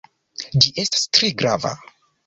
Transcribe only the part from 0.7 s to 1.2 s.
estas